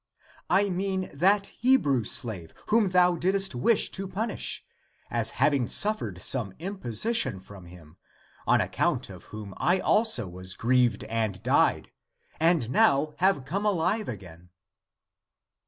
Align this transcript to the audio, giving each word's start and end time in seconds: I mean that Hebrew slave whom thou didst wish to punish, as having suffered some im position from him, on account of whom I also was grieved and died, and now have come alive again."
I 0.49 0.71
mean 0.71 1.11
that 1.13 1.45
Hebrew 1.59 2.05
slave 2.05 2.55
whom 2.69 2.89
thou 2.89 3.15
didst 3.17 3.53
wish 3.53 3.91
to 3.91 4.07
punish, 4.07 4.65
as 5.11 5.29
having 5.37 5.67
suffered 5.67 6.23
some 6.23 6.53
im 6.57 6.79
position 6.79 7.39
from 7.39 7.67
him, 7.67 7.97
on 8.47 8.61
account 8.61 9.11
of 9.11 9.25
whom 9.25 9.53
I 9.57 9.79
also 9.79 10.27
was 10.27 10.55
grieved 10.55 11.03
and 11.03 11.43
died, 11.43 11.91
and 12.39 12.71
now 12.71 13.13
have 13.17 13.45
come 13.45 13.63
alive 13.63 14.09
again." 14.09 14.49